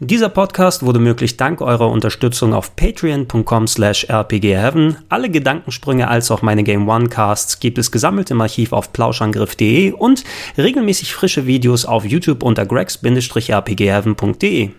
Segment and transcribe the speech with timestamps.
[0.00, 4.96] Dieser Podcast wurde möglich dank eurer Unterstützung auf patreon.com slash rpgheaven.
[5.08, 9.92] Alle Gedankensprünge als auch meine Game One Casts gibt es gesammelt im Archiv auf plauschangriff.de
[9.92, 10.24] und
[10.58, 14.70] regelmäßig frische Videos auf YouTube unter gregs-rpgheaven.de.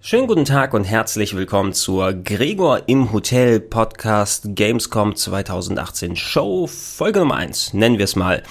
[0.00, 7.18] Schönen guten Tag und herzlich willkommen zur Gregor im Hotel Podcast Gamescom 2018 Show Folge
[7.20, 8.42] Nummer 1, nennen wir es mal.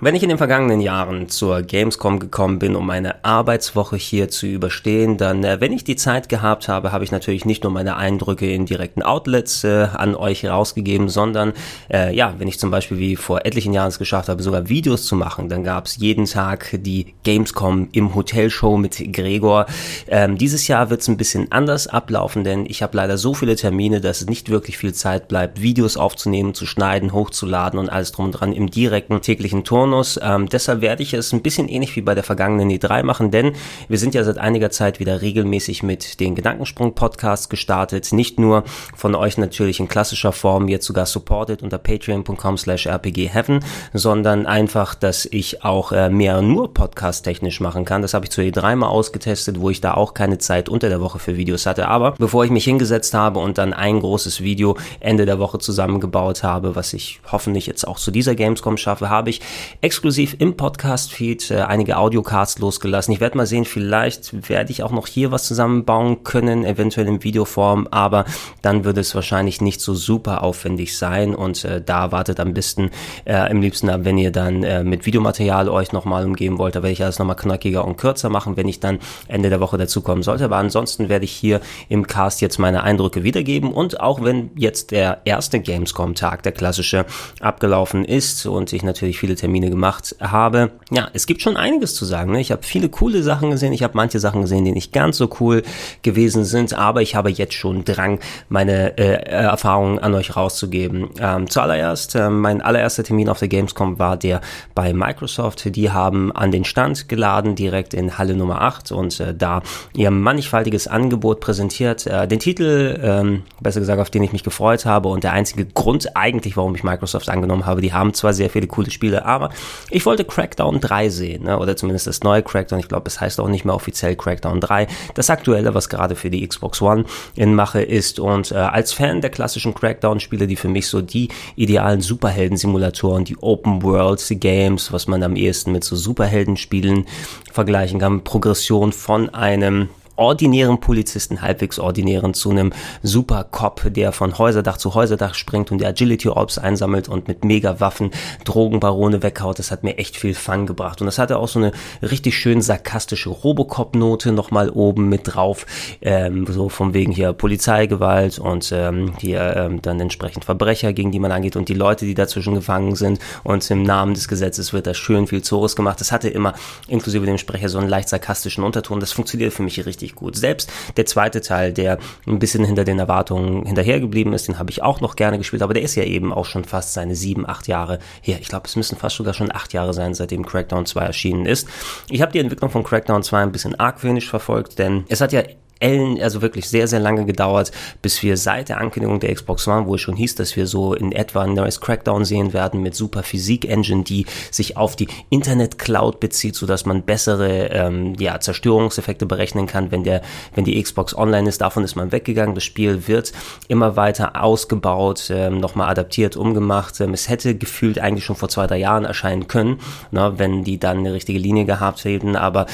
[0.00, 4.46] Wenn ich in den vergangenen Jahren zur Gamescom gekommen bin, um meine Arbeitswoche hier zu
[4.46, 7.96] überstehen, dann, äh, wenn ich die Zeit gehabt habe, habe ich natürlich nicht nur meine
[7.96, 11.52] Eindrücke in direkten Outlets äh, an euch rausgegeben, sondern
[11.92, 15.04] äh, ja, wenn ich zum Beispiel wie vor etlichen Jahren es geschafft habe, sogar Videos
[15.04, 19.66] zu machen, dann gab es jeden Tag die Gamescom im Hotelshow mit Gregor.
[20.08, 23.56] Ähm, dieses Jahr wird es ein bisschen anders ablaufen, denn ich habe leider so viele
[23.56, 28.12] Termine, dass es nicht wirklich viel Zeit bleibt, Videos aufzunehmen, zu schneiden, hochzuladen und alles
[28.12, 30.18] drum und dran im direkten täglichen Ton Turnus.
[30.22, 33.52] Ähm, deshalb werde ich es ein bisschen ähnlich wie bei der vergangenen E3 machen, denn
[33.88, 38.12] wir sind ja seit einiger Zeit wieder regelmäßig mit den Gedankensprung-Podcasts gestartet.
[38.12, 38.62] Nicht nur
[38.94, 44.94] von euch natürlich in klassischer Form, jetzt sogar supported unter patreon.com slash rpgheaven, sondern einfach,
[44.94, 48.02] dass ich auch äh, mehr nur podcast-technisch machen kann.
[48.02, 51.00] Das habe ich zur E3 mal ausgetestet, wo ich da auch keine Zeit unter der
[51.00, 51.88] Woche für Videos hatte.
[51.88, 56.44] Aber bevor ich mich hingesetzt habe und dann ein großes Video Ende der Woche zusammengebaut
[56.44, 59.40] habe, was ich hoffentlich jetzt auch zu dieser Gamescom schaffe, habe ich
[59.80, 63.12] exklusiv im Podcast-Feed äh, einige Audiocards losgelassen.
[63.12, 67.22] Ich werde mal sehen, vielleicht werde ich auch noch hier was zusammenbauen können, eventuell in
[67.22, 68.24] Videoform, aber
[68.60, 72.90] dann würde es wahrscheinlich nicht so super aufwendig sein und äh, da wartet am besten
[73.24, 76.82] äh, im liebsten ab, wenn ihr dann äh, mit Videomaterial euch nochmal umgeben wollt, da
[76.82, 78.98] werde ich alles nochmal knackiger und kürzer machen, wenn ich dann
[79.28, 83.22] Ende der Woche dazukommen sollte, aber ansonsten werde ich hier im Cast jetzt meine Eindrücke
[83.22, 87.06] wiedergeben und auch wenn jetzt der erste Gamescom-Tag, der klassische,
[87.40, 90.70] abgelaufen ist und ich natürlich viele Termine Termine gemacht habe.
[90.90, 92.32] Ja, es gibt schon einiges zu sagen.
[92.32, 92.40] Ne?
[92.40, 93.72] Ich habe viele coole Sachen gesehen.
[93.72, 95.62] Ich habe manche Sachen gesehen, die nicht ganz so cool
[96.02, 96.74] gewesen sind.
[96.74, 101.10] Aber ich habe jetzt schon Drang, meine äh, Erfahrungen an euch rauszugeben.
[101.18, 104.40] Ähm, zuallererst, äh, mein allererster Termin auf der Gamescom war der
[104.74, 105.74] bei Microsoft.
[105.74, 109.62] Die haben an den Stand geladen, direkt in Halle Nummer 8 und äh, da
[109.94, 112.06] ihr mannigfaltiges Angebot präsentiert.
[112.06, 115.64] Äh, den Titel, ähm, besser gesagt, auf den ich mich gefreut habe und der einzige
[115.64, 119.51] Grund eigentlich, warum ich Microsoft angenommen habe, die haben zwar sehr viele coole Spiele, aber
[119.90, 121.58] ich wollte Crackdown 3 sehen, ne?
[121.58, 122.80] oder zumindest das neue Crackdown.
[122.80, 124.86] Ich glaube, es heißt auch nicht mehr offiziell Crackdown 3.
[125.14, 127.04] Das aktuelle, was gerade für die Xbox One
[127.34, 128.18] in Mache ist.
[128.18, 133.36] Und äh, als Fan der klassischen Crackdown-Spiele, die für mich so die idealen Superhelden-Simulatoren, die
[133.40, 137.06] Open World Games, was man am ehesten mit so Superhelden-Spielen
[137.52, 144.38] vergleichen kann, Progression von einem ordinären Polizisten, halbwegs ordinären, zu einem super Cop, der von
[144.38, 148.10] Häuserdach zu Häuserdach springt und die Agility Orbs einsammelt und mit Mega-Waffen
[148.44, 149.58] Drogenbarone weghaut.
[149.58, 151.00] Das hat mir echt viel Fun gebracht.
[151.00, 155.66] Und das hatte auch so eine richtig schön sarkastische Robocop-Note nochmal oben mit drauf.
[156.00, 161.18] Ähm, so von wegen hier Polizeigewalt und ähm, hier ähm, dann entsprechend Verbrecher, gegen die
[161.18, 163.18] man angeht und die Leute, die dazwischen gefangen sind.
[163.44, 166.00] Und im Namen des Gesetzes wird da schön viel Zores gemacht.
[166.00, 166.54] Das hatte immer
[166.88, 169.00] inklusive dem Sprecher so einen leicht sarkastischen Unterton.
[169.00, 170.36] Das funktioniert für mich richtig richtig gut.
[170.36, 174.82] Selbst der zweite Teil, der ein bisschen hinter den Erwartungen hinterhergeblieben ist, den habe ich
[174.82, 177.68] auch noch gerne gespielt, aber der ist ja eben auch schon fast seine sieben, acht
[177.68, 178.38] Jahre her.
[178.40, 181.68] Ich glaube, es müssen fast sogar schon acht Jahre sein, seitdem Crackdown 2 erschienen ist.
[182.10, 185.42] Ich habe die Entwicklung von Crackdown 2 ein bisschen argwöhnisch verfolgt, denn es hat ja
[185.80, 187.72] Ellen, also wirklich sehr, sehr lange gedauert,
[188.02, 190.94] bis wir seit der Ankündigung der Xbox One, wo es schon hieß, dass wir so
[190.94, 196.20] in etwa ein neues Crackdown sehen werden mit super Physik-Engine, die sich auf die Internet-Cloud
[196.20, 200.22] bezieht, sodass man bessere ähm, ja, Zerstörungseffekte berechnen kann, wenn, der,
[200.54, 201.60] wenn die Xbox online ist.
[201.60, 202.54] Davon ist man weggegangen.
[202.54, 203.32] Das Spiel wird
[203.68, 207.00] immer weiter ausgebaut, ähm, nochmal adaptiert, umgemacht.
[207.00, 210.78] Ähm, es hätte gefühlt eigentlich schon vor zwei, drei Jahren erscheinen können, ne, wenn die
[210.78, 212.36] dann eine richtige Linie gehabt hätten.
[212.36, 212.66] Aber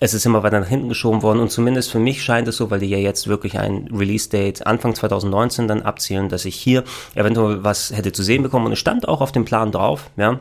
[0.00, 2.70] es ist immer weiter nach hinten geschoben worden und zumindest für mich scheint es so,
[2.70, 6.84] weil die ja jetzt wirklich ein Release-Date Anfang 2019 dann abzielen, dass ich hier
[7.14, 10.40] eventuell was hätte zu sehen bekommen und es stand auch auf dem Plan drauf, ja,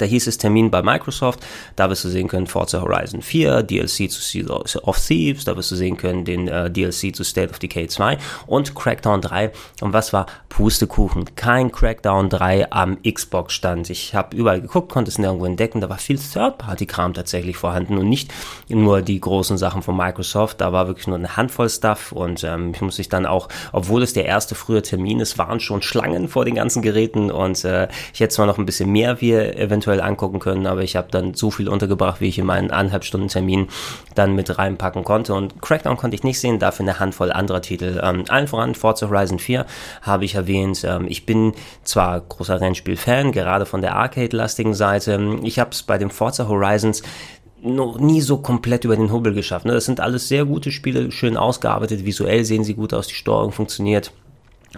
[0.00, 1.40] da hieß es Termin bei Microsoft.
[1.76, 5.44] Da wirst du sehen können Forza Horizon 4, DLC zu Sea of Thieves.
[5.44, 9.20] Da wirst du sehen können den äh, DLC zu State of Decay 2 und Crackdown
[9.20, 9.52] 3.
[9.80, 11.34] Und was war Pustekuchen?
[11.36, 13.90] Kein Crackdown 3 am Xbox stand.
[13.90, 15.80] Ich habe überall geguckt, konnte es nirgendwo entdecken.
[15.80, 18.32] Da war viel Third-Party-Kram tatsächlich vorhanden und nicht
[18.68, 20.60] nur die großen Sachen von Microsoft.
[20.60, 24.02] Da war wirklich nur eine Handvoll Stuff und ähm, ich muss mich dann auch, obwohl
[24.02, 27.88] es der erste frühe Termin ist, waren schon Schlangen vor den ganzen Geräten und äh,
[28.14, 31.08] ich hätte zwar noch ein bisschen mehr wie eventuell eventuell angucken können, aber ich habe
[31.10, 33.68] dann so viel untergebracht, wie ich in meinen eineinhalb Stunden Termin
[34.14, 35.34] dann mit reinpacken konnte.
[35.34, 38.00] Und Crackdown konnte ich nicht sehen, dafür eine Handvoll anderer Titel.
[38.02, 39.66] Ähm, allen voran Forza Horizon 4
[40.02, 40.84] habe ich erwähnt.
[40.84, 41.52] Ähm, ich bin
[41.82, 45.38] zwar großer Rennspiel-Fan, gerade von der Arcade-lastigen Seite.
[45.42, 47.02] Ich habe es bei dem Forza Horizons
[47.62, 49.66] noch nie so komplett über den Hubbel geschafft.
[49.66, 49.72] Ne?
[49.72, 53.52] Das sind alles sehr gute Spiele, schön ausgearbeitet, visuell sehen sie gut aus, die Steuerung
[53.52, 54.12] funktioniert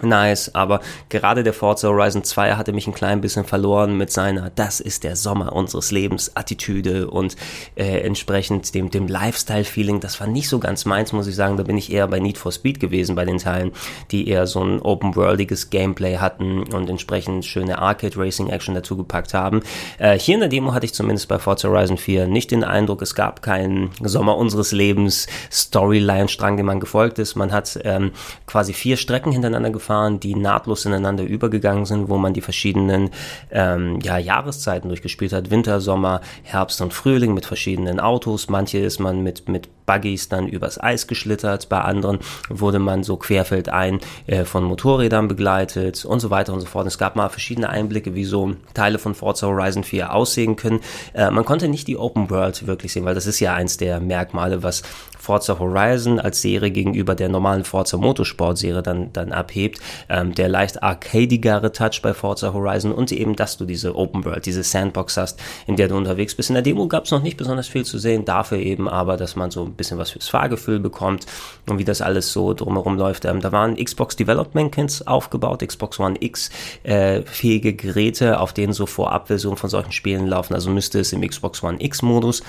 [0.03, 4.49] nice, aber gerade der Forza Horizon 2 hatte mich ein klein bisschen verloren mit seiner
[4.49, 7.35] Das ist der Sommer unseres Lebens Attitüde und
[7.75, 11.63] äh, entsprechend dem, dem Lifestyle-Feeling, das war nicht so ganz meins, muss ich sagen, da
[11.63, 13.71] bin ich eher bei Need for Speed gewesen bei den Teilen,
[14.11, 19.61] die eher so ein open-worldiges Gameplay hatten und entsprechend schöne Arcade-Racing-Action dazu gepackt haben.
[19.97, 23.01] Äh, hier in der Demo hatte ich zumindest bei Forza Horizon 4 nicht den Eindruck,
[23.01, 27.35] es gab keinen Sommer unseres Lebens Storyline-Strang, dem man gefolgt ist.
[27.35, 28.11] Man hat ähm,
[28.47, 33.09] quasi vier Strecken hintereinander gefahren gefahren, die nahtlos ineinander übergegangen sind, wo man die verschiedenen
[33.51, 35.51] ähm, ja, Jahreszeiten durchgespielt hat.
[35.51, 38.49] Winter, Sommer, Herbst und Frühling mit verschiedenen Autos.
[38.49, 42.19] Manche ist man mit, mit Buggies dann übers Eis geschlittert, bei anderen
[42.49, 46.87] wurde man so querfeldein äh, von Motorrädern begleitet und so weiter und so fort.
[46.87, 50.79] Es gab mal verschiedene Einblicke, wie so Teile von Forza Horizon 4 aussehen können.
[51.13, 53.99] Äh, man konnte nicht die Open World wirklich sehen, weil das ist ja eins der
[53.99, 54.83] Merkmale, was
[55.23, 59.79] Forza Horizon als Serie gegenüber der normalen Forza Motorsport Serie dann, dann abhebt.
[60.09, 64.45] Ähm, der leicht arcadigere Touch bei Forza Horizon und eben, dass du diese Open World,
[64.45, 66.49] diese Sandbox hast, in der du unterwegs bist.
[66.49, 69.37] In der Demo gab es noch nicht besonders viel zu sehen, dafür eben aber, dass
[69.37, 71.25] man so ein bisschen was fürs Fahrgefühl bekommt
[71.69, 73.23] und wie das alles so drumherum läuft.
[73.23, 76.49] Ähm, da waren Xbox Development Kits aufgebaut, Xbox One X
[76.83, 80.53] äh, fähige Geräte, auf denen so Vorabversionen von solchen Spielen laufen.
[80.53, 82.43] Also müsste es im Xbox One X Modus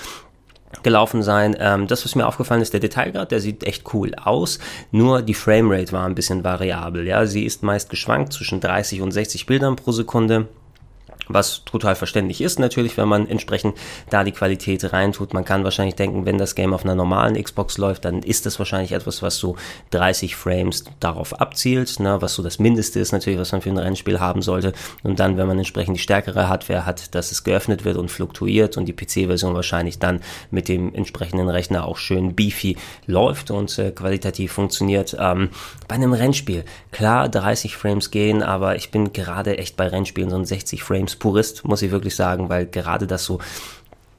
[0.83, 1.55] gelaufen sein.
[1.59, 4.59] Ähm, das, was mir aufgefallen ist, der Detailgrad, der sieht echt cool aus,
[4.91, 7.07] nur die Framerate war ein bisschen variabel.
[7.07, 10.47] Ja, sie ist meist geschwankt zwischen 30 und 60 Bildern pro Sekunde
[11.27, 13.75] was total verständlich ist natürlich, wenn man entsprechend
[14.09, 15.33] da die Qualität reintut.
[15.33, 18.59] Man kann wahrscheinlich denken, wenn das Game auf einer normalen Xbox läuft, dann ist das
[18.59, 19.55] wahrscheinlich etwas, was so
[19.91, 23.77] 30 Frames darauf abzielt, ne, was so das Mindeste ist natürlich, was man für ein
[23.77, 24.73] Rennspiel haben sollte.
[25.03, 28.77] Und dann, wenn man entsprechend die stärkere Hardware hat, dass es geöffnet wird und fluktuiert
[28.77, 32.77] und die PC-Version wahrscheinlich dann mit dem entsprechenden Rechner auch schön beefy
[33.07, 35.15] läuft und äh, qualitativ funktioniert.
[35.19, 35.49] Ähm,
[35.87, 40.35] bei einem Rennspiel, klar, 30 Frames gehen, aber ich bin gerade echt bei Rennspielen so
[40.35, 43.39] ein 60 Frames Purist, muss ich wirklich sagen, weil gerade das so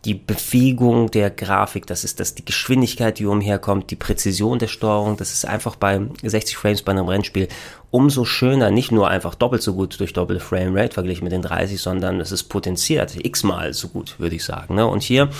[0.04, 5.16] die Bewegung der Grafik, das ist das, die Geschwindigkeit, die umherkommt, die Präzision der Steuerung,
[5.16, 7.48] das ist einfach bei 60 Frames bei einem Rennspiel
[7.96, 11.80] umso schöner, nicht nur einfach doppelt so gut durch doppelte Framerate verglichen mit den 30,
[11.80, 14.74] sondern es ist potenziert, x-mal so gut, würde ich sagen.
[14.74, 14.86] Ne?
[14.86, 15.30] Und hier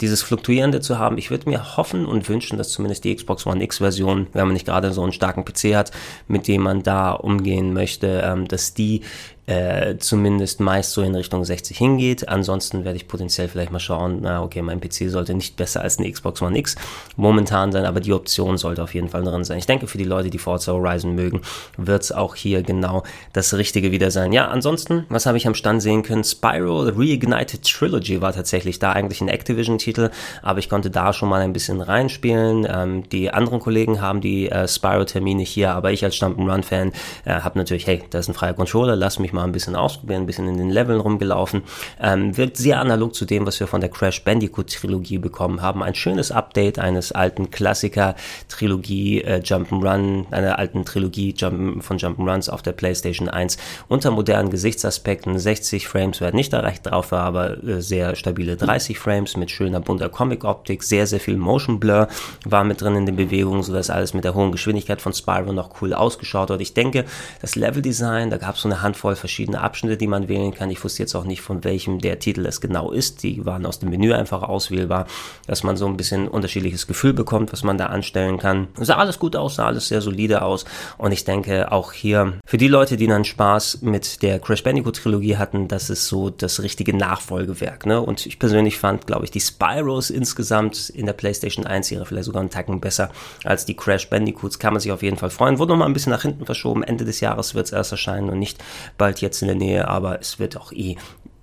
[0.00, 3.62] dieses Fluktuierende zu haben, ich würde mir hoffen und wünschen, dass zumindest die Xbox One
[3.62, 5.90] X-Version, wenn man nicht gerade so einen starken PC hat,
[6.26, 9.02] mit dem man da umgehen möchte, ähm, dass die
[9.46, 12.28] äh, zumindest meist so in Richtung 60 hingeht.
[12.28, 15.98] Ansonsten werde ich potenziell vielleicht mal schauen, na okay, mein PC sollte nicht besser als
[15.98, 16.74] eine Xbox One X
[17.16, 19.58] momentan sein, aber die Option sollte auf jeden Fall drin sein.
[19.58, 21.42] Ich denke, für die Leute, die Forza Horizon mögen,
[21.76, 24.32] wird es auch hier genau das Richtige wieder sein.
[24.32, 26.24] Ja, ansonsten, was habe ich am Stand sehen können?
[26.24, 30.10] Spyro Reignited Trilogy war tatsächlich da eigentlich ein Activision-Titel,
[30.42, 32.66] aber ich konnte da schon mal ein bisschen reinspielen.
[32.68, 36.92] Ähm, die anderen Kollegen haben die äh, Spyro-Termine hier, aber ich als Jump'n'Run-Fan
[37.24, 40.22] äh, habe natürlich, hey, da ist ein freier Controller, lass mich mal ein bisschen ausprobieren,
[40.22, 41.62] ein bisschen in den Leveln rumgelaufen.
[42.00, 45.82] Ähm, wirkt sehr analog zu dem, was wir von der Crash Bandicoot-Trilogie bekommen haben.
[45.82, 52.62] Ein schönes Update eines alten Klassiker-Trilogie äh, Jump'n'Run, einer alten Trilogie Jump, von Jump'n'Runs auf
[52.62, 53.56] der PlayStation 1
[53.88, 55.38] unter modernen Gesichtsaspekten.
[55.38, 59.80] 60 Frames werden nicht erreicht drauf, war aber äh, sehr stabile 30 Frames mit schöner
[59.80, 62.08] bunter Comic-Optik, sehr, sehr viel Motion Blur
[62.44, 65.80] war mit drin in den Bewegungen, sodass alles mit der hohen Geschwindigkeit von Spyro noch
[65.80, 66.60] cool ausgeschaut hat.
[66.60, 67.04] Ich denke,
[67.40, 70.70] das Level-Design, da gab es so eine Handvoll verschiedene Abschnitte, die man wählen kann.
[70.70, 73.22] Ich wusste jetzt auch nicht, von welchem der Titel es genau ist.
[73.22, 75.06] Die waren aus dem Menü einfach auswählbar,
[75.46, 78.68] dass man so ein bisschen unterschiedliches Gefühl bekommt, was man da anstellen kann.
[78.78, 80.64] Sah alles gut aus, sah alles sehr solide aus
[80.98, 84.96] und ich denke, auch hier für die Leute, die dann Spaß mit der Crash Bandicoot
[84.96, 87.84] Trilogie hatten, das ist so das richtige Nachfolgewerk.
[87.84, 88.00] Ne?
[88.00, 92.24] Und ich persönlich fand, glaube ich, die Spyros insgesamt in der PlayStation 1 Serie vielleicht
[92.24, 93.10] sogar einen Tacken besser
[93.44, 94.58] als die Crash Bandicoots.
[94.58, 95.58] Kann man sich auf jeden Fall freuen.
[95.58, 96.82] Wurde noch mal ein bisschen nach hinten verschoben.
[96.82, 98.58] Ende des Jahres wird es erst erscheinen und nicht
[98.96, 100.96] bald jetzt in der Nähe, aber es wird auch eh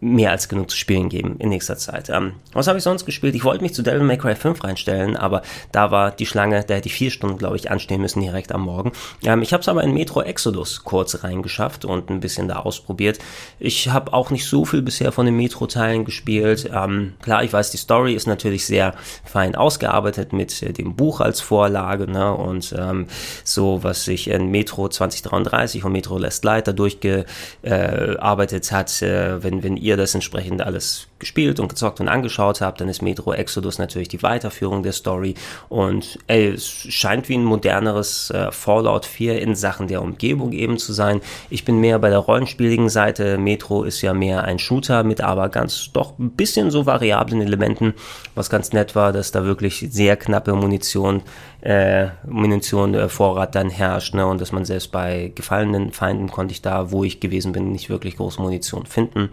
[0.03, 2.09] mehr als genug zu spielen geben in nächster Zeit.
[2.09, 3.35] Ähm, was habe ich sonst gespielt?
[3.35, 5.41] Ich wollte mich zu Devil May Cry 5 reinstellen, aber
[5.71, 8.63] da war die Schlange, da hätte ich vier Stunden, glaube ich, anstehen müssen direkt am
[8.63, 8.91] Morgen.
[9.23, 13.19] Ähm, ich habe es aber in Metro Exodus kurz reingeschafft und ein bisschen da ausprobiert.
[13.59, 16.69] Ich habe auch nicht so viel bisher von den Metro-Teilen gespielt.
[16.73, 18.93] Ähm, klar, ich weiß, die Story ist natürlich sehr
[19.23, 22.33] fein ausgearbeitet mit äh, dem Buch als Vorlage ne?
[22.33, 23.07] und ähm,
[23.43, 29.41] so, was sich in Metro 2033 und Metro Last Light da durchgearbeitet äh, hat, äh,
[29.43, 33.01] wenn, wenn ihr ihr das entsprechend alles gespielt und gezockt und angeschaut habe, dann ist
[33.01, 35.35] Metro Exodus natürlich die Weiterführung der Story
[35.69, 40.77] und ey, es scheint wie ein moderneres äh, Fallout 4 in Sachen der Umgebung eben
[40.77, 41.21] zu sein.
[41.49, 43.37] Ich bin mehr bei der rollenspieligen Seite.
[43.37, 47.93] Metro ist ja mehr ein Shooter mit aber ganz doch ein bisschen so variablen Elementen,
[48.35, 51.23] was ganz nett war, dass da wirklich sehr knappe Munition
[51.63, 54.27] äh, Munition äh, Vorrat dann herrscht ne?
[54.27, 57.89] und dass man selbst bei gefallenen Feinden konnte ich da, wo ich gewesen bin, nicht
[57.89, 59.29] wirklich große Munition finden.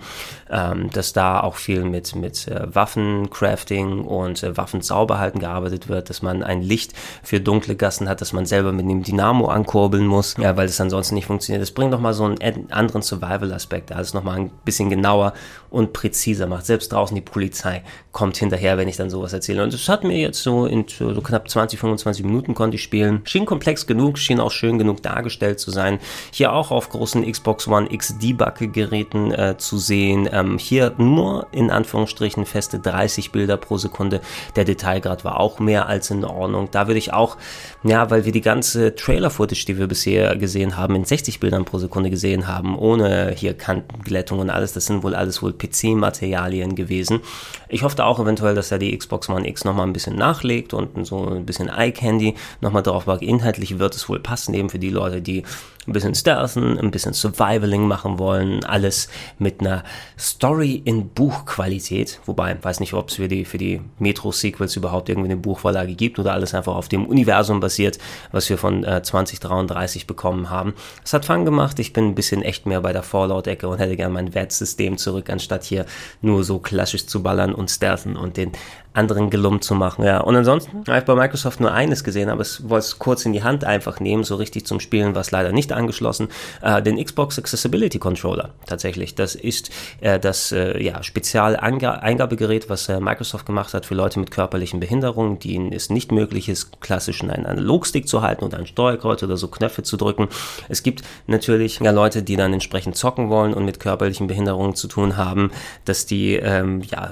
[0.48, 6.22] Ähm, dass da auch viel mit, mit äh, Waffencrafting und äh, Waffensauberhalten gearbeitet wird, dass
[6.22, 10.36] man ein Licht für dunkle Gassen hat, dass man selber mit dem Dynamo ankurbeln muss,
[10.38, 11.62] ja, weil es ansonsten nicht funktioniert.
[11.62, 15.32] Das bringt nochmal so einen anderen Survival-Aspekt, alles nochmal ein bisschen genauer
[15.70, 16.66] und präziser macht.
[16.66, 19.62] Selbst draußen die Polizei kommt hinterher, wenn ich dann sowas erzähle.
[19.62, 23.20] Und das hat mir jetzt so in so knapp 20, 25 Minuten konnte ich spielen.
[23.24, 26.00] Schien komplex genug, schien auch schön genug dargestellt zu sein.
[26.32, 30.28] Hier auch auf großen Xbox One X Debug-Geräten äh, zu sehen.
[30.32, 34.20] Ähm, hier nur in Anführungsstrichen feste 30 Bilder pro Sekunde.
[34.56, 36.68] Der Detailgrad war auch mehr als in Ordnung.
[36.72, 37.36] Da würde ich auch,
[37.84, 41.78] ja, weil wir die ganze Trailer-Footage, die wir bisher gesehen haben, in 60 Bildern pro
[41.78, 47.20] Sekunde gesehen haben, ohne hier Kantenglättung und alles, das sind wohl alles wohl PC-Materialien gewesen.
[47.68, 51.06] Ich hoffe auch eventuell, dass er die Xbox One X nochmal ein bisschen nachlegt und
[51.06, 53.22] so ein bisschen Eye-Candy nochmal drauf packt.
[53.22, 55.44] Inhaltlich wird es wohl passen, eben für die Leute, die
[55.86, 59.08] ein bisschen Stealthen, ein bisschen Survivaling machen wollen, alles
[59.38, 59.82] mit einer
[60.18, 65.30] Story in Buchqualität, wobei, weiß nicht, ob es für die, für die Metro-Sequels überhaupt irgendwie
[65.30, 67.98] eine Buchvorlage gibt oder alles einfach auf dem Universum basiert,
[68.30, 70.74] was wir von äh, 2033 bekommen haben.
[71.02, 73.96] Es hat Fun gemacht, ich bin ein bisschen echt mehr bei der Fallout-Ecke und hätte
[73.96, 75.86] gerne mein Wertsystem zurück, anstatt hier
[76.20, 78.52] nur so klassisch zu ballern und stealthen und den
[78.92, 80.04] anderen gelumpt zu machen.
[80.04, 83.24] Ja, und ansonsten habe ich bei Microsoft nur eines gesehen, aber es wollte es kurz
[83.24, 86.28] in die Hand einfach nehmen, so richtig zum Spielen war es leider nicht angeschlossen.
[86.62, 89.14] Äh, den Xbox Accessibility Controller tatsächlich.
[89.14, 89.70] Das ist
[90.00, 95.38] äh, das äh, ja, Spezial-Eingabegerät, was äh, Microsoft gemacht hat für Leute mit körperlichen Behinderungen,
[95.38, 99.48] denen es nicht möglich ist, klassisch einen Analogstick zu halten oder ein Steuerkreuz oder so
[99.48, 100.28] Knöpfe zu drücken.
[100.68, 104.88] Es gibt natürlich ja, Leute, die dann entsprechend zocken wollen und mit körperlichen Behinderungen zu
[104.88, 105.52] tun haben,
[105.84, 107.10] dass die ähm, ja,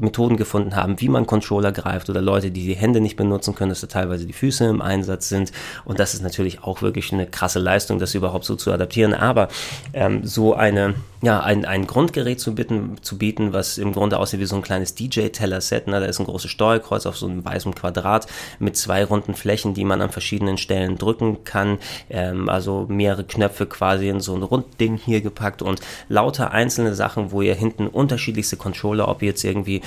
[0.00, 3.54] Methoden gefunden haben, wie man man Controller greift oder Leute, die die Hände nicht benutzen
[3.54, 5.50] können, dass da teilweise die Füße im Einsatz sind.
[5.84, 9.14] Und das ist natürlich auch wirklich eine krasse Leistung, das überhaupt so zu adaptieren.
[9.14, 9.48] Aber
[9.92, 14.40] ähm, so eine, ja, ein, ein Grundgerät zu, bitten, zu bieten, was im Grunde aussieht
[14.40, 15.86] wie so ein kleines DJ-Teller-Set.
[15.86, 16.00] Ne?
[16.00, 18.26] Da ist ein großes Steuerkreuz auf so einem weißen Quadrat
[18.58, 21.78] mit zwei runden Flächen, die man an verschiedenen Stellen drücken kann.
[22.10, 27.32] Ähm, also mehrere Knöpfe quasi in so ein Rundding hier gepackt und lauter einzelne Sachen,
[27.32, 29.80] wo ihr hinten unterschiedlichste Controller, ob ihr jetzt irgendwie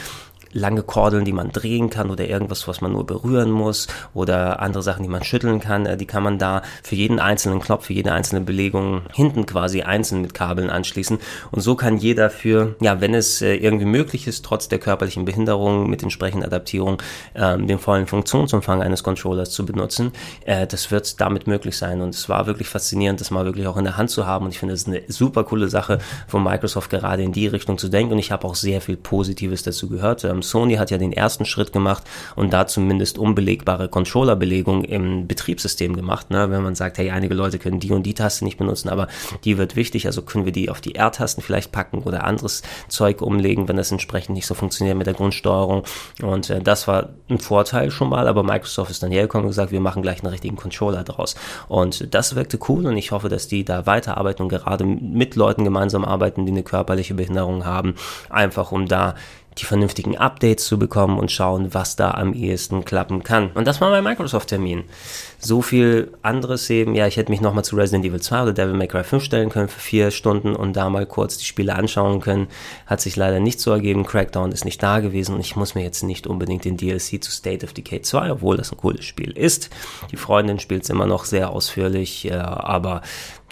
[0.52, 4.84] lange Kordeln, die man drehen kann oder irgendwas, was man nur berühren muss oder andere
[4.84, 7.94] Sachen, die man schütteln kann, äh, die kann man da für jeden einzelnen Knopf, für
[7.94, 11.20] jede einzelne Belegung hinten quasi einzeln mit Kabeln anschließen.
[11.52, 15.26] Und so kann jeder für, ja, wenn es äh, irgendwie möglich ist, trotz der körperlichen
[15.26, 17.02] Behinderung mit entsprechender Adaptierung
[17.36, 20.12] ähm, den vollen Funktionsumfang eines Controllers zu benutzen,
[20.46, 22.02] äh, das wird damit möglich sein.
[22.02, 24.46] Und es war wirklich faszinierend, das mal wirklich auch in der Hand zu haben.
[24.46, 27.78] Und ich finde, es ist eine super coole Sache von Microsoft gerade in die Richtung
[27.78, 28.14] zu denken.
[28.14, 30.24] Und ich habe auch sehr viel Positives dazu gehört.
[30.24, 32.04] Ähm, Sony hat ja den ersten Schritt gemacht
[32.36, 36.30] und da zumindest unbelegbare Controllerbelegung im Betriebssystem gemacht.
[36.30, 36.50] Ne?
[36.52, 39.08] Wenn man sagt, hey, einige Leute können die und die Taste nicht benutzen, aber
[39.44, 43.22] die wird wichtig, also können wir die auf die R-Tasten vielleicht packen oder anderes Zeug
[43.22, 45.84] umlegen, wenn das entsprechend nicht so funktioniert mit der Grundsteuerung.
[46.22, 49.72] Und äh, das war ein Vorteil schon mal, aber Microsoft ist dann hergekommen und gesagt,
[49.72, 51.36] wir machen gleich einen richtigen Controller draus.
[51.68, 55.64] Und das wirkte cool und ich hoffe, dass die da weiterarbeiten und gerade mit Leuten
[55.64, 57.96] gemeinsam arbeiten, die eine körperliche Behinderung haben,
[58.30, 59.16] einfach um da
[59.60, 63.52] die vernünftigen Updates zu bekommen und schauen, was da am ehesten klappen kann.
[63.54, 64.84] Und das war mein Microsoft-Termin.
[65.40, 68.74] So viel anderes eben, ja, ich hätte mich nochmal zu Resident Evil 2 oder Devil
[68.74, 72.20] May Cry 5 stellen können für vier Stunden und da mal kurz die Spiele anschauen
[72.20, 72.48] können.
[72.86, 74.06] Hat sich leider nicht so ergeben.
[74.06, 77.32] Crackdown ist nicht da gewesen und ich muss mir jetzt nicht unbedingt den DLC zu
[77.32, 79.70] State of Decay 2, obwohl das ein cooles Spiel ist.
[80.12, 83.02] Die Freundin spielt es immer noch sehr ausführlich, äh, aber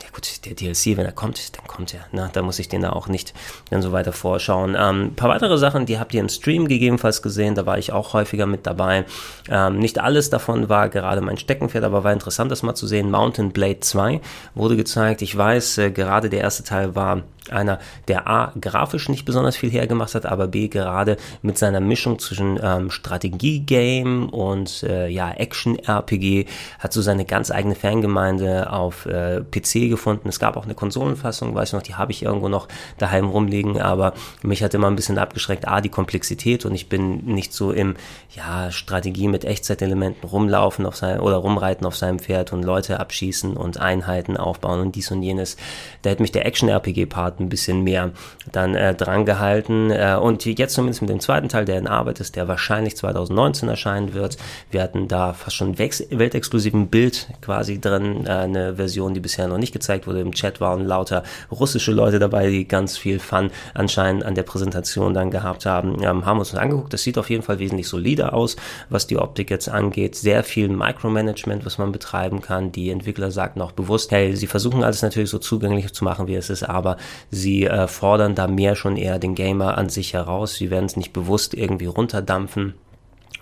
[0.07, 2.05] ja gut, der DLC, wenn er kommt, dann kommt er.
[2.13, 3.33] Na, da muss ich den da auch nicht
[3.69, 4.73] dann so weiter vorschauen.
[4.79, 7.91] Ähm, ein paar weitere Sachen, die habt ihr im Stream gegebenenfalls gesehen, da war ich
[7.91, 9.03] auch häufiger mit dabei.
[9.49, 13.11] Ähm, nicht alles davon war gerade mein Steckenpferd, aber war interessant, das mal zu sehen.
[13.11, 14.21] Mountain Blade 2
[14.55, 15.21] wurde gezeigt.
[15.21, 19.69] Ich weiß, äh, gerade der erste Teil war einer, der A, grafisch nicht besonders viel
[19.69, 26.45] hergemacht hat, aber B, gerade mit seiner Mischung zwischen ähm, Strategie-Game und äh, ja, Action-RPG
[26.79, 30.29] hat so seine ganz eigene Fangemeinde auf äh, PC gefunden.
[30.29, 33.79] Es gab auch eine Konsolenfassung, weiß ich noch, die habe ich irgendwo noch daheim rumliegen,
[33.81, 37.71] aber mich hat immer ein bisschen abgeschreckt, A, die Komplexität und ich bin nicht so
[37.71, 37.95] im,
[38.35, 43.55] ja, Strategie mit Echtzeitelementen rumlaufen auf sein, oder rumreiten auf seinem Pferd und Leute abschießen
[43.55, 45.57] und Einheiten aufbauen und dies und jenes.
[46.01, 48.11] Da hätte mich der Action-RPG-Part ein bisschen mehr
[48.51, 52.19] dann äh, dran gehalten äh, und jetzt zumindest mit dem zweiten Teil, der in Arbeit
[52.19, 54.37] ist, der wahrscheinlich 2019 erscheinen wird.
[54.71, 59.57] Wir hatten da fast schon weltexklusiven Bild quasi drin, äh, eine Version, die bisher noch
[59.57, 60.21] nicht gezeigt wurde.
[60.21, 65.13] Im Chat waren lauter russische Leute dabei, die ganz viel Fun anscheinend an der Präsentation
[65.13, 66.03] dann gehabt haben.
[66.03, 66.93] Ähm, haben uns angeguckt.
[66.93, 68.55] Das sieht auf jeden Fall wesentlich solider aus,
[68.89, 70.15] was die Optik jetzt angeht.
[70.15, 72.71] Sehr viel Micromanagement, was man betreiben kann.
[72.71, 76.35] Die Entwickler sagten auch bewusst, hey, sie versuchen alles natürlich so zugänglich zu machen, wie
[76.35, 76.97] es ist, aber
[77.31, 80.55] sie äh, fordern da mehr schon eher den Gamer an sich heraus.
[80.55, 82.73] Sie werden es nicht bewusst irgendwie runterdampfen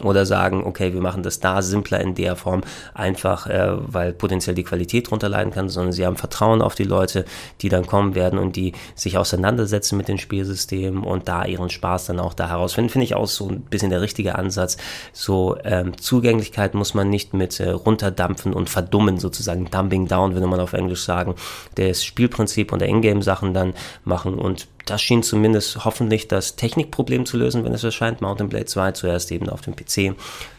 [0.01, 2.61] oder sagen, okay, wir machen das da simpler in der Form,
[2.93, 7.25] einfach äh, weil potenziell die Qualität drunter kann, sondern sie haben Vertrauen auf die Leute,
[7.61, 12.05] die dann kommen werden und die sich auseinandersetzen mit den Spielsystemen und da ihren Spaß
[12.07, 14.77] dann auch da herausfinden, finde ich auch so ein bisschen der richtige Ansatz.
[15.13, 20.47] So ähm, Zugänglichkeit muss man nicht mit äh, runterdampfen und verdummen, sozusagen Dumping down, würde
[20.47, 21.35] man auf Englisch sagen,
[21.75, 23.73] das Spielprinzip und der Ingame-Sachen dann
[24.03, 28.21] machen und das schien zumindest hoffentlich das Technikproblem zu lösen, wenn es erscheint.
[28.21, 30.15] Mountain Blade 2 zuerst eben auf dem PC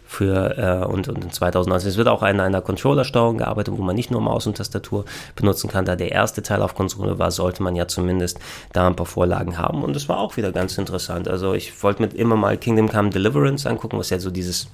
[0.06, 1.90] für äh, und, und in 2019.
[1.90, 5.04] Es wird auch an einer Controller-Steuerung gearbeitet, wo man nicht nur Maus und Tastatur
[5.34, 5.84] benutzen kann.
[5.84, 8.38] Da der erste Teil auf Konsole war, sollte man ja zumindest
[8.72, 9.82] da ein paar Vorlagen haben.
[9.82, 11.28] Und das war auch wieder ganz interessant.
[11.28, 14.68] Also ich wollte mir immer mal Kingdom Come Deliverance angucken, was ja so dieses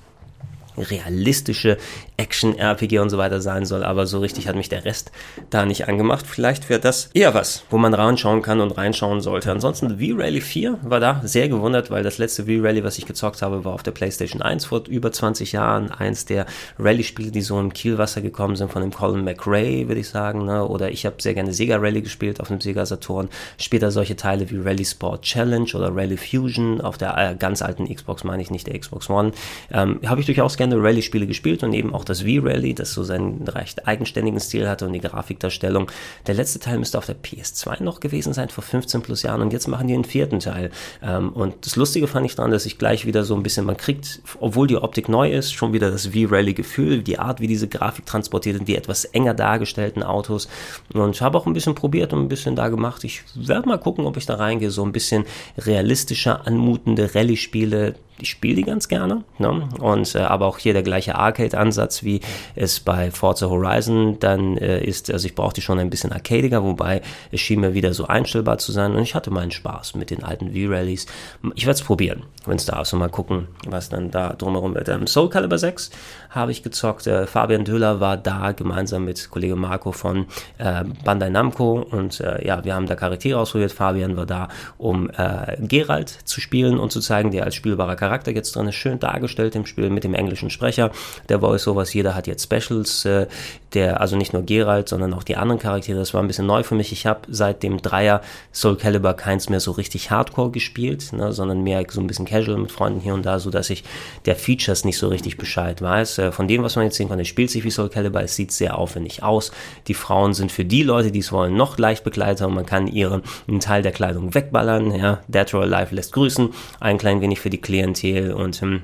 [0.77, 1.77] realistische
[2.17, 5.11] Action-RPG und so weiter sein soll, aber so richtig hat mich der Rest
[5.51, 6.27] da nicht angemacht.
[6.27, 9.51] Vielleicht wäre das eher was, wo man reinschauen kann und reinschauen sollte.
[9.51, 13.65] Ansonsten V-Rally 4 war da sehr gewundert, weil das letzte V-Rally, was ich gezockt habe,
[13.65, 15.91] war auf der PlayStation 1 vor über 20 Jahren.
[15.91, 16.47] Eins der
[16.79, 20.45] Rally-Spiele, die so im Kielwasser gekommen sind von dem Colin McRae, würde ich sagen.
[20.45, 20.67] Ne?
[20.67, 23.29] Oder ich habe sehr gerne Sega Rally gespielt auf dem Sega Saturn.
[23.59, 27.93] Später solche Teile wie Rally Sport Challenge oder Rally Fusion auf der äh, ganz alten
[27.93, 29.33] Xbox, meine ich nicht, der Xbox One.
[29.73, 33.47] Ähm, habe ich durchaus gerne Rallye-Spiele gespielt und eben auch das V-Rally, das so seinen
[33.49, 35.91] recht eigenständigen Stil hatte und die Grafikdarstellung.
[36.27, 39.53] Der letzte Teil müsste auf der PS2 noch gewesen sein, vor 15 plus Jahren und
[39.53, 40.71] jetzt machen die den vierten Teil.
[41.03, 43.77] Ähm, und das Lustige fand ich daran, dass ich gleich wieder so ein bisschen, man
[43.77, 48.07] kriegt, obwohl die Optik neu ist, schon wieder das V-Rally-Gefühl, die Art, wie diese Grafik
[48.07, 50.49] transportiert sind, die etwas enger dargestellten Autos.
[50.93, 53.05] Und ich habe auch ein bisschen probiert und ein bisschen da gemacht.
[53.05, 55.25] Ich werde mal gucken, ob ich da reingehe, so ein bisschen
[55.59, 59.25] realistischer anmutende Rallye-Spiele ich spiele die ganz gerne.
[59.39, 59.69] Ne?
[59.81, 62.21] Und äh, aber auch hier der gleiche Arcade-Ansatz, wie
[62.55, 65.11] es bei Forza Horizon dann äh, ist.
[65.11, 68.73] Also ich brauchte schon ein bisschen arcadiger, wobei es schien mir wieder so einstellbar zu
[68.73, 68.95] sein.
[68.95, 71.07] Und ich hatte meinen Spaß mit den alten V-Rallies.
[71.55, 72.93] Ich werde es probieren, wenn es da ist.
[72.93, 74.89] Und mal gucken, was dann da drumherum wird.
[74.89, 75.91] Ähm, Soul Calibur 6
[76.31, 77.07] habe ich gezockt.
[77.09, 80.27] Äh, Fabian Döhler war da gemeinsam mit Kollege Marco von
[80.59, 81.83] äh, Bandai Namco.
[81.91, 83.73] Und äh, ja, wir haben da Charaktere ausprobiert.
[83.73, 88.12] Fabian war da, um äh, Gerald zu spielen und zu zeigen, der als spielbarer Charakter
[88.35, 90.91] jetzt drin ist, schön dargestellt im Spiel mit dem englischen Sprecher
[91.29, 91.93] der Voice-Overs.
[91.95, 93.27] Jeder hat jetzt Specials, äh,
[93.75, 95.99] der, also nicht nur Geralt, sondern auch die anderen Charaktere.
[95.99, 96.93] Das war ein bisschen neu für mich.
[96.93, 98.21] Ich habe seit dem Dreier
[98.53, 102.59] Soul Calibur keins mehr so richtig Hardcore gespielt, ne, sondern mehr so ein bisschen casual
[102.59, 103.85] mit Freunden hier und da, so dass ich
[104.27, 106.19] der Features nicht so richtig Bescheid weiß.
[106.19, 108.37] Äh, von dem, was man jetzt sehen kann, es spielt sich wie Soul Calibur, es
[108.37, 109.53] sieht sehr aufwendig aus.
[109.89, 112.87] Die Frauen sind für die Leute, die es wollen, noch leicht bekleidet und man kann
[112.87, 114.95] ihren einen Teil der Kleidung wegballern.
[114.95, 116.51] Ja, Dead or Alive lässt grüßen.
[116.81, 118.83] Ein klein wenig für die Klientel und hm,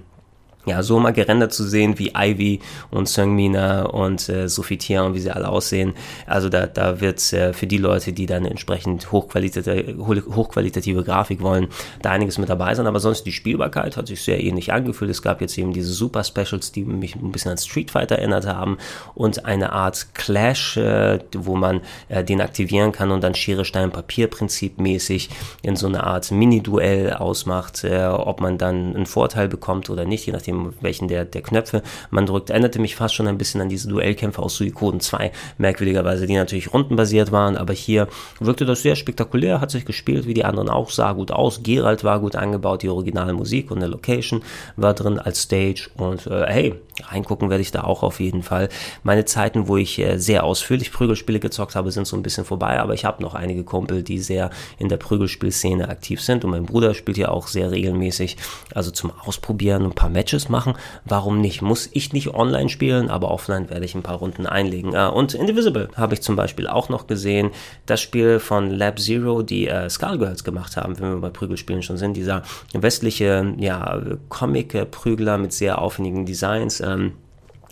[0.68, 5.14] ja, so mal gerendert zu sehen wie Ivy und Seungmina und äh, Sophie Tia und
[5.14, 5.94] wie sie alle aussehen.
[6.26, 11.68] Also da, da wird äh, für die Leute, die dann entsprechend hochqualitative, hochqualitative Grafik wollen,
[12.02, 12.86] da einiges mit dabei sein.
[12.86, 15.10] Aber sonst die Spielbarkeit hat sich sehr ähnlich angefühlt.
[15.10, 18.46] Es gab jetzt eben diese Super Specials, die mich ein bisschen an Street Fighter erinnert
[18.46, 18.78] haben
[19.14, 23.90] und eine Art Clash, äh, wo man äh, den aktivieren kann und dann Schere, Stein,
[23.90, 25.30] Papier Prinzip mäßig
[25.62, 30.26] in so eine Art Mini-Duell ausmacht, äh, ob man dann einen Vorteil bekommt oder nicht,
[30.26, 32.50] je nachdem welchen der, der Knöpfe man drückt.
[32.50, 36.72] Erinnerte mich fast schon ein bisschen an diese Duellkämpfe aus Suikoden 2, merkwürdigerweise, die natürlich
[36.72, 38.08] rundenbasiert waren, aber hier
[38.40, 41.62] wirkte das sehr spektakulär, hat sich gespielt, wie die anderen auch, sah gut aus.
[41.62, 44.42] Gerald war gut angebaut, die originale Musik und eine Location
[44.76, 48.68] war drin als Stage und äh, hey, reingucken werde ich da auch auf jeden Fall.
[49.02, 52.80] Meine Zeiten, wo ich äh, sehr ausführlich Prügelspiele gezockt habe, sind so ein bisschen vorbei,
[52.80, 56.66] aber ich habe noch einige Kumpel, die sehr in der Prügelspielszene aktiv sind und mein
[56.66, 58.36] Bruder spielt ja auch sehr regelmäßig,
[58.74, 60.74] also zum Ausprobieren ein paar Matches machen.
[61.04, 61.62] Warum nicht?
[61.62, 64.94] Muss ich nicht online spielen, aber offline werde ich ein paar Runden einlegen.
[64.94, 67.50] Äh, und Indivisible habe ich zum Beispiel auch noch gesehen.
[67.86, 71.96] Das Spiel von Lab Zero, die äh, Skullgirls gemacht haben, wenn wir bei Prügelspielen schon
[71.96, 72.16] sind.
[72.16, 76.80] Dieser westliche ja, Comic-Prügler mit sehr aufwendigen Designs.
[76.80, 77.12] Ähm,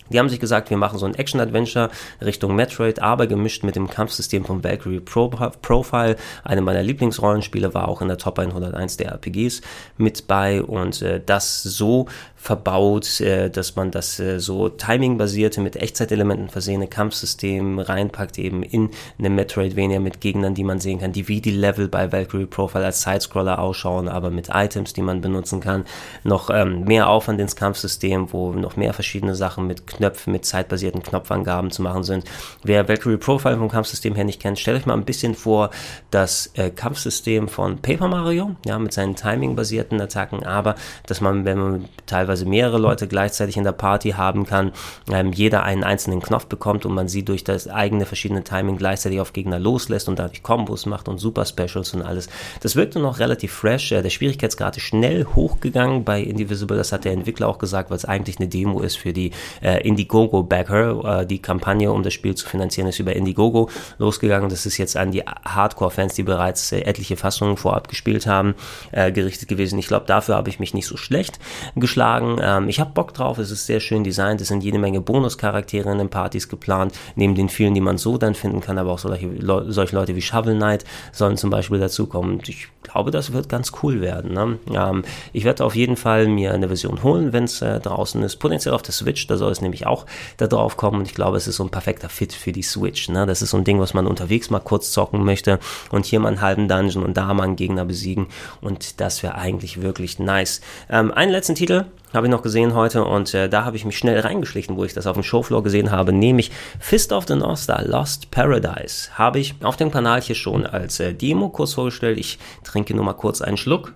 [0.09, 1.89] Die haben sich gesagt, wir machen so ein Action-Adventure
[2.21, 6.15] Richtung Metroid, aber gemischt mit dem Kampfsystem von Valkyrie Pro Profile.
[6.43, 9.61] Eine meiner Lieblingsrollenspiele war auch in der Top 101 der RPGs
[9.97, 15.75] mit bei und äh, das so verbaut, äh, dass man das äh, so Timing-basierte, mit
[15.75, 21.27] Echtzeitelementen versehene Kampfsystem reinpackt, eben in eine Metroidvania mit Gegnern, die man sehen kann, die
[21.27, 25.59] wie die Level bei Valkyrie Profile als Sidescroller ausschauen, aber mit Items, die man benutzen
[25.59, 25.83] kann.
[26.23, 31.03] Noch ähm, mehr Aufwand ins Kampfsystem, wo noch mehr verschiedene Sachen mit Knöpfen, mit zeitbasierten
[31.03, 32.23] Knopfangaben zu machen sind.
[32.63, 35.71] Wer Valkyrie Profile vom Kampfsystem her nicht kennt, stellt euch mal ein bisschen vor
[36.11, 40.75] das äh, Kampfsystem von Paper Mario, ja, mit seinen Timing-basierten Attacken, aber
[41.07, 44.73] dass man, wenn man teilweise teilweise mehrere Leute gleichzeitig in der Party haben kann,
[45.11, 49.21] ähm, jeder einen einzelnen Knopf bekommt und man sie durch das eigene verschiedene Timing gleichzeitig
[49.21, 52.27] auf Gegner loslässt und dadurch Kombos macht und Super Specials und alles.
[52.61, 53.93] Das wirkte noch relativ fresh.
[53.93, 57.97] Äh, der Schwierigkeitsgrad ist schnell hochgegangen bei Indivisible, das hat der Entwickler auch gesagt, weil
[57.97, 61.21] es eigentlich eine Demo ist für die äh, Indiegogo Backer.
[61.21, 64.49] Äh, die Kampagne, um das Spiel zu finanzieren, ist über Indiegogo losgegangen.
[64.49, 68.55] Das ist jetzt an die Hardcore-Fans, die bereits äh, etliche Fassungen vorab gespielt haben,
[68.91, 69.79] äh, gerichtet gewesen.
[69.79, 71.39] Ich glaube, dafür habe ich mich nicht so schlecht
[71.75, 74.79] geschlagen sagen, ähm, ich habe Bock drauf, es ist sehr schön designt, es sind jede
[74.79, 78.77] Menge Bonuscharaktere in den Partys geplant, neben den vielen, die man so dann finden kann,
[78.77, 82.41] aber auch solche, Le solche Leute wie Shovel Knight sollen zum Beispiel dazukommen.
[82.47, 84.33] Ich glaube, das wird ganz cool werden.
[84.33, 84.59] Ne?
[84.73, 85.03] Ähm,
[85.33, 88.73] ich werde auf jeden Fall mir eine Version holen, wenn es äh, draußen ist, potenziell
[88.73, 90.05] auf der Switch, da soll es nämlich auch
[90.37, 93.09] da drauf kommen und ich glaube, es ist so ein perfekter Fit für die Switch.
[93.09, 93.25] Ne?
[93.25, 95.59] Das ist so ein Ding, was man unterwegs mal kurz zocken möchte
[95.91, 98.27] und hier mal einen halben Dungeon und da mal einen Gegner besiegen
[98.61, 100.61] und das wäre eigentlich wirklich nice.
[100.89, 103.97] Ähm, einen letzten Titel, habe ich noch gesehen heute und äh, da habe ich mich
[103.97, 107.59] schnell reingeschlichen, wo ich das auf dem Showfloor gesehen habe, nämlich Fist of the North
[107.59, 109.09] Star Lost Paradise.
[109.15, 112.17] Habe ich auf dem Kanal hier schon als äh, Demo kurz vorgestellt.
[112.17, 113.93] Ich trinke nur mal kurz einen Schluck,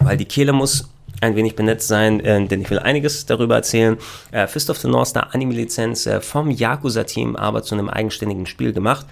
[0.00, 0.88] weil die Kehle muss
[1.20, 3.96] ein wenig benetzt sein, äh, denn ich will einiges darüber erzählen.
[4.32, 8.72] Äh, Fist of the North Star Anime-Lizenz äh, vom Yakuza-Team, aber zu einem eigenständigen Spiel
[8.72, 9.06] gemacht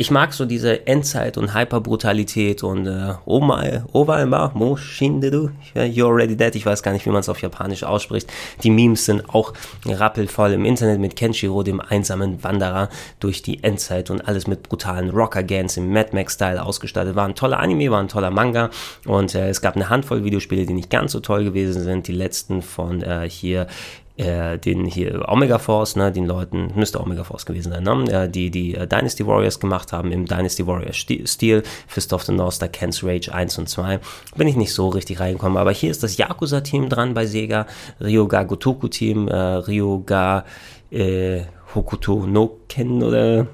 [0.00, 6.36] ich mag so diese Endzeit und Hyperbrutalität und äh, Omae, Owaima, Mo Shinderu, You're Already
[6.36, 8.32] Dead, ich weiß gar nicht, wie man es auf Japanisch ausspricht.
[8.62, 9.52] Die Memes sind auch
[9.84, 15.10] rappelvoll im Internet mit Kenshiro, dem einsamen Wanderer durch die Endzeit und alles mit brutalen
[15.10, 17.16] Rocker-Gans im Mad Max-Style ausgestattet.
[17.16, 18.70] War ein toller Anime, war ein toller Manga
[19.04, 22.06] und äh, es gab eine Handvoll Videospiele, die nicht ganz so toll gewesen sind.
[22.06, 23.66] Die letzten von äh, hier
[24.18, 28.28] äh, den hier Omega Force, ne, den Leuten, müsste Omega Force gewesen sein, ne, äh,
[28.28, 32.54] die die äh, Dynasty Warriors gemacht haben im Dynasty Warrior Stil, Fist of the North
[32.54, 34.00] Star, Ken's Rage 1 und 2,
[34.36, 37.66] bin ich nicht so richtig reingekommen, aber hier ist das Yakuza-Team dran bei Sega,
[38.00, 40.44] Ryoga Gotoku-Team, äh, Ryoga
[40.90, 41.42] äh,
[41.74, 43.46] Hokuto no Ken oder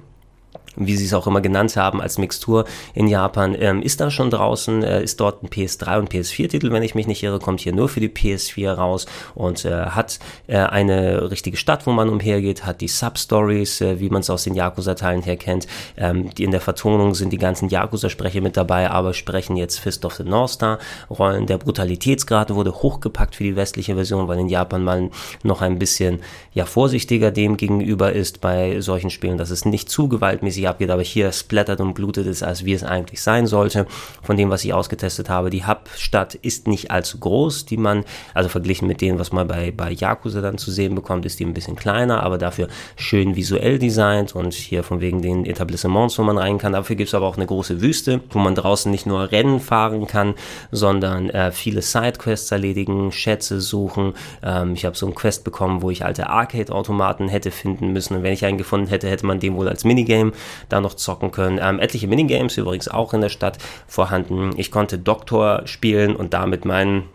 [0.77, 4.31] wie sie es auch immer genannt haben, als Mixtur in Japan, ähm, ist da schon
[4.31, 7.73] draußen, äh, ist dort ein PS3 und PS4-Titel, wenn ich mich nicht irre, kommt hier
[7.73, 12.67] nur für die PS4 raus und äh, hat äh, eine richtige Stadt, wo man umhergeht,
[12.67, 15.67] hat die Substories, äh, wie man es aus den Yakuza-Teilen her kennt.
[15.97, 20.05] Ähm, die in der Vertonung sind die ganzen Yakuza-Sprecher mit dabei, aber sprechen jetzt Fist
[20.05, 20.79] of the North Star
[21.11, 21.47] Rollen.
[21.47, 25.11] Der Brutalitätsgrad wurde hochgepackt für die westliche Version, weil in Japan man
[25.43, 26.21] noch ein bisschen
[26.53, 30.90] ja vorsichtiger dem gegenüber ist bei solchen Spielen, dass es nicht zu gewaltmäßig richtig abgeht,
[30.90, 33.87] aber hier splattert und blutet es, als wie es eigentlich sein sollte.
[34.22, 38.48] Von dem, was ich ausgetestet habe, die Hubstadt ist nicht allzu groß, die man, also
[38.48, 41.55] verglichen mit dem, was man bei, bei Yakuza dann zu sehen bekommt, ist die ein
[41.55, 46.38] bisschen kleiner, aber dafür schön visuell designt und hier von wegen den Etablissements, wo man
[46.38, 46.72] rein kann.
[46.72, 50.07] Dafür gibt es aber auch eine große Wüste, wo man draußen nicht nur Rennen fahren
[50.07, 50.35] kann,
[50.70, 54.14] sondern äh, viele Sidequests erledigen, Schätze suchen.
[54.42, 58.22] Ähm, ich habe so ein Quest bekommen, wo ich alte Arcade-Automaten hätte finden müssen und
[58.22, 60.33] wenn ich einen gefunden hätte, hätte man den wohl als Minigame
[60.69, 61.59] da noch zocken können.
[61.62, 64.53] Ähm, etliche Minigames übrigens auch in der Stadt vorhanden.
[64.57, 67.09] Ich konnte Doktor spielen und damit meinen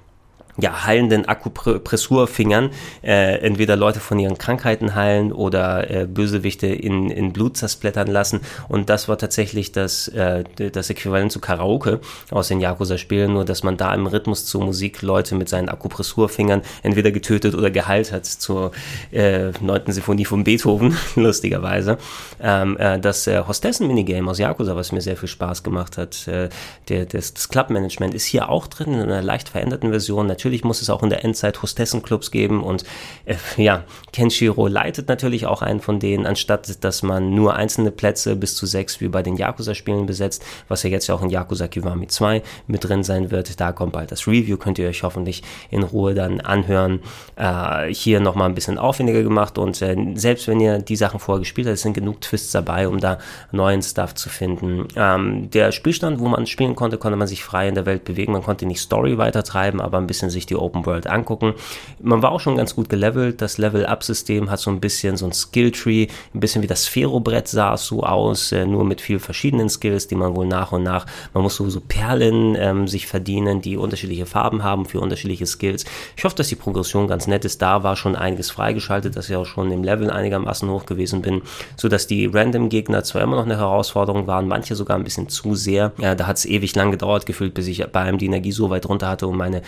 [0.62, 2.72] ja, heilenden Akupressurfingern
[3.04, 8.42] äh, entweder Leute von ihren Krankheiten heilen oder äh, Bösewichte in, in Blut zersplittern lassen.
[8.68, 12.00] Und das war tatsächlich das, äh, das Äquivalent zu Karaoke
[12.32, 16.62] aus den Yakuza-Spielen, nur dass man da im Rhythmus zur Musik Leute mit seinen Akupressurfingern
[16.84, 18.72] entweder getötet oder geheilt hat zur
[19.12, 19.92] äh, 9.
[19.92, 21.98] Sinfonie von Beethoven, lustigerweise.
[22.42, 26.50] Ähm, äh, das äh, Hostessen-Minigame aus Yakuza, was mir sehr viel Spaß gemacht hat, äh,
[26.90, 30.28] der, das, das Club-Management ist hier auch drin in einer leicht veränderten Version.
[30.28, 32.84] Natürlich natürlich muss es auch in der Endzeit Hostessenclubs geben und
[33.26, 38.36] äh, ja, Kenshiro leitet natürlich auch einen von denen, anstatt dass man nur einzelne Plätze
[38.36, 41.68] bis zu sechs wie bei den Yakuza-Spielen besetzt, was ja jetzt ja auch in Yakuza
[41.68, 43.60] Kiwami 2 mit drin sein wird.
[43.60, 47.02] Da kommt bald das Review, könnt ihr euch hoffentlich in Ruhe dann anhören.
[47.36, 51.42] Äh, hier nochmal ein bisschen aufwendiger gemacht und äh, selbst wenn ihr die Sachen vorher
[51.42, 53.20] gespielt habt, sind genug Twists dabei, um da
[53.52, 54.88] neuen Stuff zu finden.
[54.96, 58.32] Ähm, der Spielstand, wo man spielen konnte, konnte man sich frei in der Welt bewegen.
[58.32, 61.54] Man konnte nicht Story weitertreiben, aber ein bisschen bisschen sich die Open World angucken.
[62.02, 63.42] Man war auch schon ganz gut gelevelt.
[63.42, 67.74] Das Level-Up-System hat so ein bisschen so ein Skill-Tree, ein bisschen wie das Sphero-Brett sah
[67.74, 71.06] es so aus, äh, nur mit viel verschiedenen Skills, die man wohl nach und nach,
[71.34, 75.86] man muss so, so Perlen ähm, sich verdienen, die unterschiedliche Farben haben für unterschiedliche Skills.
[76.16, 77.62] Ich hoffe, dass die Progression ganz nett ist.
[77.62, 81.42] Da war schon einiges freigeschaltet, dass ich auch schon im Level einigermaßen hoch gewesen bin,
[81.76, 85.56] so dass die Random-Gegner zwar immer noch eine Herausforderung waren, manche sogar ein bisschen zu
[85.56, 85.92] sehr.
[85.98, 88.70] Ja, da hat es ewig lang gedauert gefühlt, bis ich bei einem die Energie so
[88.70, 89.62] weit runter hatte, um meine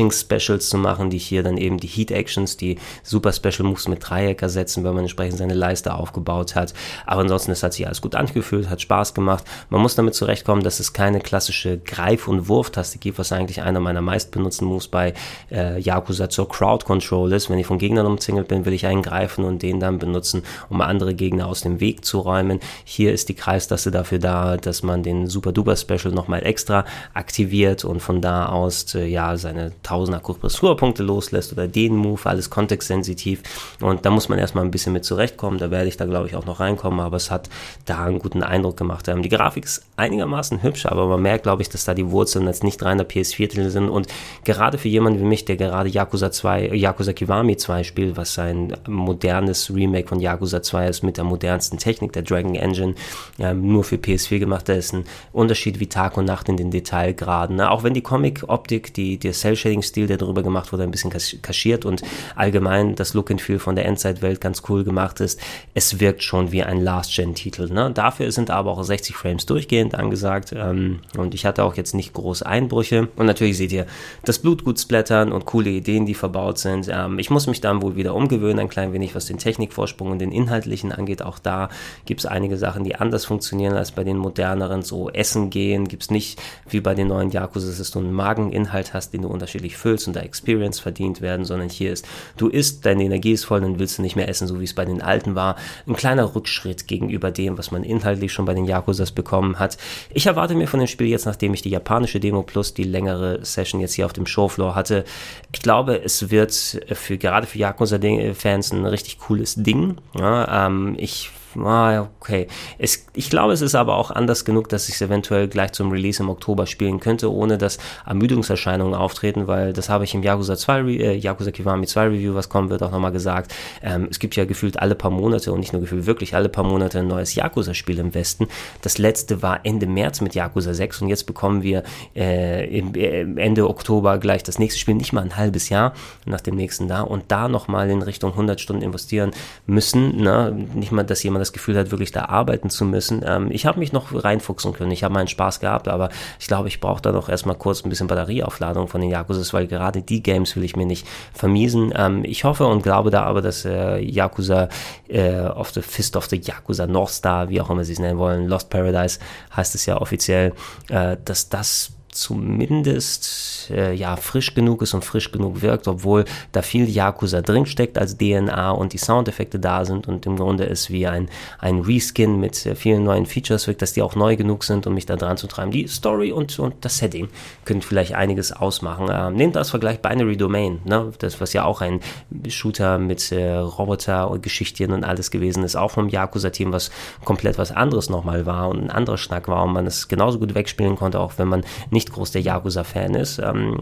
[0.00, 4.94] Finishing-Specials zu machen, die hier dann eben die Heat-Actions, die Super-Special-Moves mit Dreieck ersetzen, wenn
[4.94, 6.72] man entsprechend seine Leiste aufgebaut hat.
[7.06, 9.44] Aber ansonsten, es hat sich alles gut angefühlt, hat Spaß gemacht.
[9.68, 13.80] Man muss damit zurechtkommen, dass es keine klassische Greif- und Wurftaste gibt, was eigentlich einer
[13.80, 15.14] meiner meistbenutzten Moves bei
[15.50, 17.50] äh, Yakuza zur Crowd Control ist.
[17.50, 20.80] Wenn ich von Gegnern umzingelt bin, will ich einen greifen und den dann benutzen, um
[20.80, 22.60] andere Gegner aus dem Weg zu räumen.
[22.84, 26.84] Hier ist die Kreistaste dafür da, dass man den Super Duper Special nochmal extra
[27.14, 32.50] aktiviert und von da aus äh, ja seine 1000 Akupressurpunkte loslässt oder den Move, alles
[32.50, 33.42] kontextsensitiv.
[33.80, 35.58] Und da muss man erstmal ein bisschen mit zurechtkommen.
[35.58, 37.48] Da werde ich da glaube ich auch noch reinkommen, aber es hat
[37.86, 39.08] da einen guten Eindruck gemacht.
[39.08, 42.46] Ähm, die Grafik ist einigermaßen hübsch, aber man merkt glaube ich, dass da die Wurzeln
[42.46, 44.08] jetzt nicht reiner PS4-Titel sind und
[44.44, 48.76] gerade für jemanden wie mich, der gerade Yakuza 2, Yakuza Kiwami 2 spielt, was sein
[48.86, 52.94] modernes Remake von Yakuza 2 ist mit der modernsten Technik, der Dragon Engine,
[53.38, 56.70] ähm, nur für PS4 gemacht, da ist ein Unterschied wie Tag und Nacht in den
[56.70, 57.56] Detailgraden.
[57.56, 57.70] Ne?
[57.70, 59.32] Auch wenn die Comic-Optik, die, der
[59.70, 62.02] Cell-Shading-Stil, der darüber gemacht wurde, ein bisschen kaschiert und
[62.34, 65.40] allgemein das Look and Feel von der Endzeit-Welt ganz cool gemacht ist,
[65.74, 67.72] es wirkt schon wie ein Last-Gen-Titel.
[67.72, 67.90] Ne?
[67.92, 72.12] Dafür sind aber auch 60 Frames durchgehend angesagt ähm, und ich hatte auch jetzt nicht
[72.12, 73.08] große Einbrüche.
[73.16, 73.86] Und natürlich seht ihr
[74.24, 76.88] das Blut gut splattern und coole Ideen, die verbaut sind.
[76.90, 80.18] Ähm, ich muss mich dann wohl wieder umgewöhnen, ein klein wenig, was den Technikvorsprung und
[80.18, 81.22] den inhaltlichen angeht.
[81.22, 81.68] Auch da
[82.04, 84.82] gibt es einige Sachen, die anders funktionieren als bei den moderneren.
[84.82, 88.94] So Essen gehen gibt es nicht wie bei den neuen Yakuza, dass du einen Mageninhalt
[88.94, 92.86] hast, den du unterschiedlich füllst und da Experience verdient werden, sondern hier ist, du isst,
[92.86, 95.02] deine Energie ist voll, dann willst du nicht mehr essen, so wie es bei den
[95.02, 95.56] alten war.
[95.86, 99.76] Ein kleiner Rückschritt gegenüber dem, was man inhaltlich schon bei den Yakuzas bekommen hat.
[100.12, 103.44] Ich erwarte mir von dem Spiel jetzt, nachdem ich die japanische Demo plus die längere
[103.44, 105.04] Session jetzt hier auf dem Showfloor hatte,
[105.52, 109.96] ich glaube, es wird für gerade für Yakuza-Fans ein richtig cooles Ding.
[110.18, 112.46] Ja, ähm, ich ah, okay.
[112.78, 115.90] Es, ich glaube, es ist aber auch anders genug, dass ich es eventuell gleich zum
[115.90, 120.56] Release im Oktober spielen könnte, ohne dass Ermüdungserscheinungen auftreten, weil das habe ich im Yakuza
[120.56, 123.54] 2, äh, Yakuza Kiwami 2 Review, was kommen wird, auch nochmal gesagt.
[123.82, 126.64] Ähm, es gibt ja gefühlt alle paar Monate und nicht nur gefühlt, wirklich alle paar
[126.64, 128.48] Monate ein neues Yakuza-Spiel im Westen.
[128.82, 131.82] Das letzte war Ende März mit Yakuza 6 und jetzt bekommen wir
[132.14, 135.94] äh, im, äh, Ende Oktober gleich das nächste Spiel, nicht mal ein halbes Jahr
[136.26, 139.32] nach dem nächsten da und da nochmal in Richtung 100 Stunden investieren
[139.66, 140.16] müssen.
[140.16, 140.66] Ne?
[140.74, 143.22] Nicht mal, dass jemand das Gefühl hat, wirklich da arbeiten zu müssen.
[143.26, 144.90] Ähm, ich habe mich noch reinfuchsen können.
[144.92, 147.88] Ich habe meinen Spaß gehabt, aber ich glaube, ich brauche da noch erstmal kurz ein
[147.88, 151.92] bisschen Batterieaufladung von den Yakuza, weil gerade die Games will ich mir nicht vermiesen.
[151.96, 154.68] Ähm, ich hoffe und glaube da aber, dass äh, Yakuza
[155.08, 158.18] äh, of the Fist of the Yakuza North Star, wie auch immer sie es nennen
[158.18, 159.18] wollen, Lost Paradise
[159.56, 160.52] heißt es ja offiziell,
[160.88, 166.62] äh, dass das zumindest äh, ja frisch genug ist und frisch genug wirkt, obwohl da
[166.62, 171.06] viel Yakuza drinsteckt als DNA und die Soundeffekte da sind und im Grunde ist wie
[171.06, 174.86] ein, ein Reskin mit äh, vielen neuen Features wirkt, dass die auch neu genug sind,
[174.86, 175.70] um mich da dran zu treiben.
[175.70, 177.28] Die Story und, und das Setting
[177.64, 179.08] können vielleicht einiges ausmachen.
[179.10, 181.12] Ähm, nehmt als Vergleich Binary Domain, ne?
[181.18, 182.00] das was ja auch ein
[182.48, 186.90] Shooter mit äh, Roboter und Geschichten und alles gewesen ist, auch vom Yakuza-Team, was
[187.24, 190.54] komplett was anderes nochmal war und ein anderer Schnack war und man es genauso gut
[190.54, 193.38] wegspielen konnte, auch wenn man nicht nicht groß der Yakuza-Fan ist.
[193.38, 193.78] Ähm,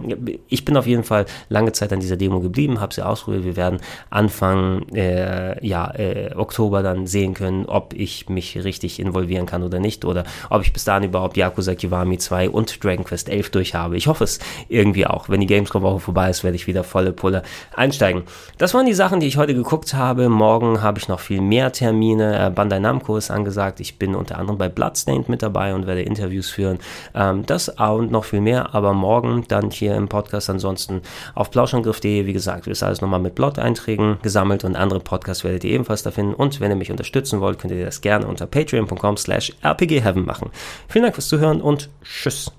[0.48, 3.44] ich bin auf jeden Fall lange Zeit an dieser Demo geblieben, habe sie ausprobiert.
[3.44, 9.46] Wir werden Anfang äh, ja, äh, Oktober dann sehen können, ob ich mich richtig involvieren
[9.46, 13.28] kann oder nicht oder ob ich bis dahin überhaupt Yakuza Kiwami 2 und Dragon Quest
[13.28, 13.96] 11 durchhabe.
[13.96, 14.38] Ich hoffe es
[14.68, 15.28] irgendwie auch.
[15.28, 17.42] Wenn die Gamescom-Woche vorbei ist, werde ich wieder volle Pulle
[17.74, 18.24] einsteigen.
[18.58, 20.28] Das waren die Sachen, die ich heute geguckt habe.
[20.28, 22.46] Morgen habe ich noch viel mehr Termine.
[22.46, 23.80] Äh, Bandai Namco ist angesagt.
[23.80, 26.78] Ich bin unter anderem bei Bloodstained mit dabei und werde Interviews führen.
[27.14, 31.02] Ähm, das und und noch viel mehr, aber morgen dann hier im Podcast ansonsten
[31.34, 35.72] auf plauschangriff.de, wie gesagt, ist alles nochmal mit Blog-Einträgen gesammelt und andere Podcasts werdet ihr
[35.72, 39.16] ebenfalls da finden und wenn ihr mich unterstützen wollt, könnt ihr das gerne unter patreon.com
[39.18, 40.50] slash rpgheaven machen.
[40.88, 42.50] Vielen Dank fürs Zuhören und tschüss.